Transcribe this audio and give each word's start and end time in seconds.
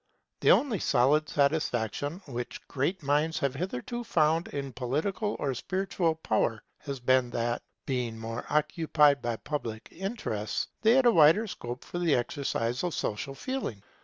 The 0.39 0.49
only 0.49 0.79
solid 0.79 1.29
satisfaction 1.29 2.23
which 2.25 2.67
great 2.67 3.03
minds 3.03 3.37
have 3.37 3.53
hitherto 3.53 4.03
found 4.03 4.47
in 4.47 4.73
political 4.73 5.35
or 5.37 5.53
spiritual 5.53 6.15
power 6.15 6.63
has 6.79 6.99
been 6.99 7.29
that, 7.29 7.61
being 7.85 8.17
more 8.17 8.47
occupied 8.49 9.23
with 9.23 9.43
public 9.43 9.89
interests, 9.91 10.69
they 10.81 10.93
had 10.93 11.05
a 11.05 11.11
wider 11.11 11.45
scope 11.45 11.83
for 11.85 11.99
the 11.99 12.15
exercise 12.15 12.83
of 12.83 12.95
social 12.95 13.35
feeling. 13.35 13.83